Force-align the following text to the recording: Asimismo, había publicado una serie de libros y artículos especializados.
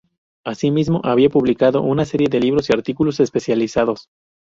Asimismo, 0.43 0.99
había 1.03 1.29
publicado 1.29 1.83
una 1.83 2.05
serie 2.05 2.27
de 2.27 2.39
libros 2.39 2.67
y 2.67 2.73
artículos 2.73 3.19
especializados. 3.19 4.09